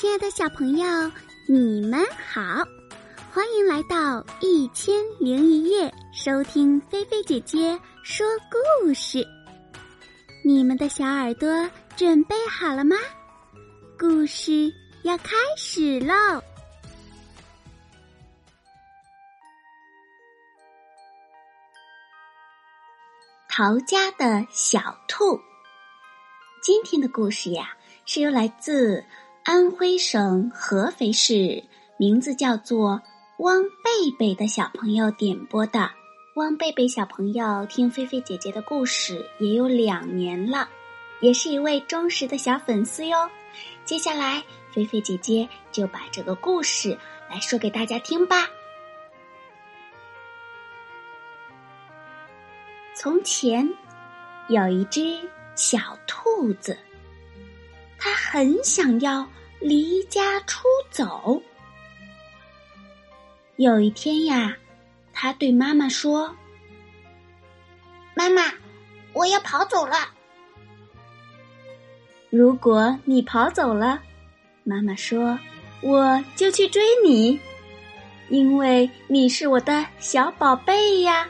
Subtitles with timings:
[0.00, 0.86] 亲爱的小朋友，
[1.48, 2.40] 你们好，
[3.32, 9.26] 欢迎来到一千零一夜，收听菲菲姐姐说故事。
[10.44, 12.94] 你们的小耳朵准备好了吗？
[13.98, 14.72] 故事
[15.02, 16.40] 要开始喽！
[23.48, 25.40] 逃家的小兔。
[26.62, 27.76] 今天的故事呀，
[28.06, 29.04] 是由来自。
[29.48, 31.64] 安徽省合肥市，
[31.96, 33.00] 名字叫做
[33.38, 35.90] 汪贝贝的小朋友点播的。
[36.36, 40.68] 汪贝贝小朋友听菲菲姐姐的故事也有两年了，
[41.22, 43.30] 也是一位忠实的小粉丝哟。
[43.86, 46.98] 接下来，菲菲姐姐就把这个故事
[47.30, 48.50] 来说给大家听吧。
[52.94, 53.66] 从前，
[54.50, 55.18] 有一只
[55.54, 56.76] 小兔子，
[57.98, 59.26] 它很想要。
[59.60, 61.42] 离家出走。
[63.56, 64.56] 有一天呀，
[65.12, 66.36] 他对妈妈说
[68.14, 68.42] ：“妈妈，
[69.12, 70.10] 我要跑走了。”
[72.30, 74.00] 如果你跑走了，
[74.62, 75.38] 妈妈说
[75.82, 77.40] ：“我就去追你，
[78.28, 81.26] 因为你是我的小宝贝呀。”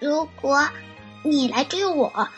[0.00, 0.68] 如果
[1.22, 2.28] 你来追我，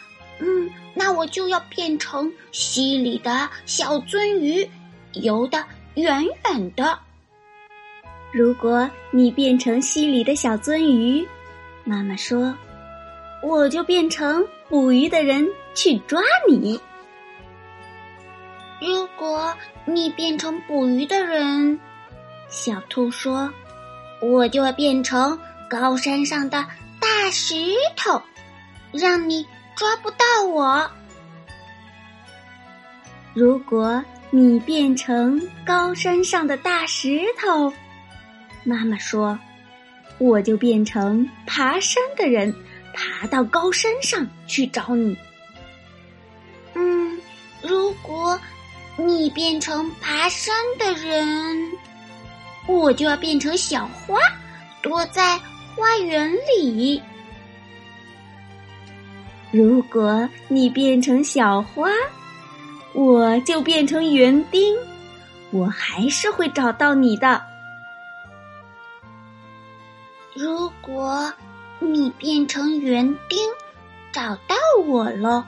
[0.40, 0.70] 嗯。
[0.98, 4.66] 那我就要变成溪里的小鳟鱼，
[5.12, 5.62] 游得
[5.94, 6.98] 远远的。
[8.32, 11.28] 如果你变成溪里的小鳟鱼，
[11.84, 12.56] 妈妈说，
[13.42, 16.80] 我就变成捕鱼的人去抓你。
[18.80, 21.78] 如果你变成捕鱼的人，
[22.48, 23.52] 小兔说，
[24.22, 26.64] 我就要变成高山上的
[26.98, 27.54] 大石
[27.96, 28.22] 头，
[28.92, 29.46] 让你。
[29.76, 30.16] 抓不到
[30.52, 30.90] 我。
[33.34, 37.72] 如果你变成高山上的大石头，
[38.64, 39.38] 妈妈说，
[40.18, 42.52] 我就变成爬山的人，
[42.94, 45.16] 爬到高山上去找你。
[46.74, 47.20] 嗯，
[47.62, 48.40] 如果
[48.96, 51.70] 你变成爬山的人，
[52.66, 54.18] 我就要变成小花，
[54.80, 55.38] 躲在
[55.76, 57.02] 花园里。
[59.56, 61.88] 如果你变成小花，
[62.92, 64.76] 我就变成园丁，
[65.50, 67.42] 我还是会找到你的。
[70.34, 71.32] 如果
[71.78, 73.38] 你变成园丁，
[74.12, 74.54] 找到
[74.86, 75.46] 我了，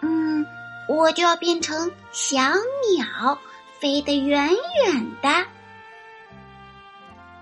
[0.00, 0.46] 嗯，
[0.88, 2.40] 我就要变成小
[2.96, 3.36] 鸟，
[3.80, 4.48] 飞得远
[4.84, 5.28] 远的。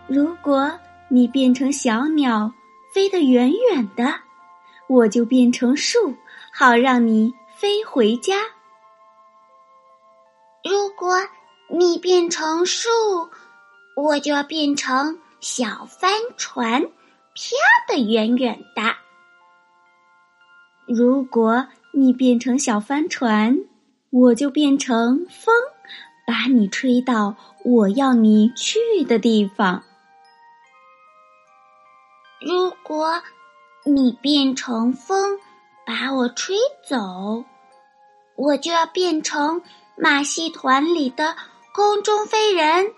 [0.06, 0.72] 如果
[1.08, 2.50] 你变成小鸟，
[2.90, 4.14] 飞得远远的。
[4.88, 6.15] 我就变成树，
[6.53, 8.37] 好让你飞回家。
[10.65, 11.15] 如果
[11.71, 12.88] 你变成树，
[13.94, 16.81] 我就要变成小帆船，
[17.34, 17.56] 飘
[17.87, 18.97] 得远远的。
[20.87, 23.59] 如果你变成小帆船，
[24.10, 25.55] 我就变成风，
[26.26, 29.82] 把你吹到我要你去的地方。
[32.41, 33.22] 如果。
[33.88, 35.38] 你变成风，
[35.87, 36.54] 把我吹
[36.87, 37.43] 走，
[38.37, 39.62] 我就要变成
[39.97, 41.34] 马戏团里的
[41.72, 42.93] 空中飞人，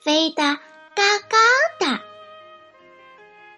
[0.00, 0.54] 飞得
[0.94, 1.36] 高高
[1.80, 2.00] 的。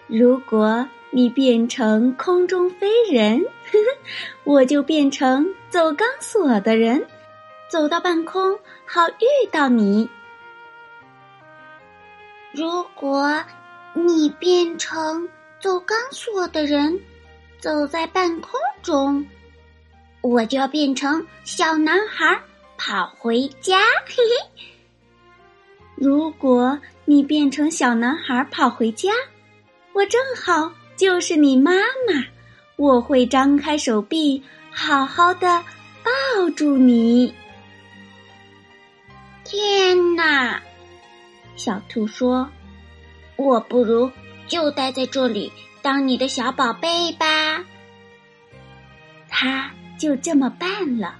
[0.07, 3.45] 如果你变成空中飞人，
[4.45, 7.07] 我就变成走钢索的人，
[7.69, 10.09] 走到半空好遇到你。
[12.53, 13.45] 如果
[13.93, 15.29] 你变成。
[15.61, 16.99] 走钢索的人，
[17.59, 19.27] 走在半空中，
[20.23, 22.41] 我就要变成小男孩
[22.79, 23.79] 跑回家。
[24.07, 24.67] 嘿嘿。
[25.97, 29.11] 如果你变成小男孩跑回家，
[29.93, 32.25] 我正好就是你妈妈，
[32.77, 35.63] 我会张开手臂，好好的
[36.03, 37.35] 抱住你。
[39.45, 40.59] 天哪！
[41.55, 42.49] 小兔说
[43.37, 44.11] ：“我不如。”
[44.51, 45.51] 就待在这里
[45.81, 47.65] 当你的小宝贝吧。
[49.29, 51.15] 他就这么办了。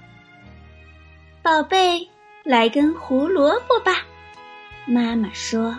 [1.41, 2.05] 宝贝，
[2.43, 4.03] 来根胡萝卜吧，
[4.85, 5.75] 妈妈说。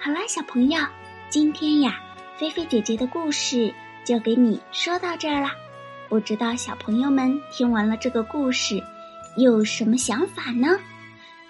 [0.00, 0.84] 好啦，小朋友，
[1.30, 2.00] 今天呀，
[2.36, 3.72] 菲菲姐姐的故事
[4.04, 5.52] 就给你说到这儿啦。
[6.08, 8.82] 不知道小朋友们听完了这个故事，
[9.36, 10.76] 有什么想法呢？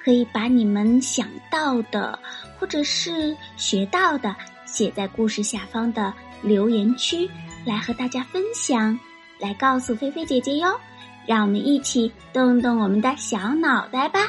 [0.08, 2.18] 可以把你们想到的，
[2.58, 4.34] 或者是学到的，
[4.64, 7.28] 写在故事下方的留言区，
[7.62, 8.98] 来和大家分享，
[9.38, 10.80] 来告诉菲菲姐姐哟。
[11.26, 14.20] 让我们一起动动我们的小脑袋吧！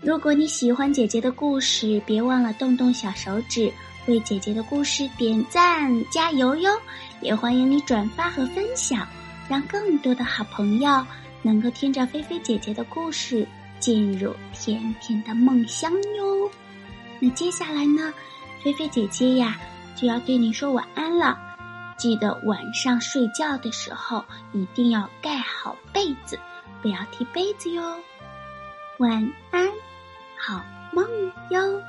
[0.00, 3.72] 如果你喜欢姐姐的故事，别忘了动动小手指，
[4.06, 6.72] 为姐姐的故事点赞加油哟！
[7.20, 9.06] 也欢迎你转发和分享，
[9.48, 11.06] 让更多的好朋友
[11.42, 13.46] 能够听着菲菲姐姐的故事，
[13.78, 16.50] 进入甜甜的梦乡哟。
[17.20, 18.14] 那接下来呢，
[18.64, 19.58] 菲菲姐姐呀
[19.96, 21.36] 就要对你说晚安了。
[21.98, 26.38] 记得晚上睡觉的时候一定要盖好被子，
[26.80, 27.82] 不要踢被子哟。
[28.98, 29.68] 晚安，
[30.36, 31.06] 好梦
[31.50, 31.82] 哟。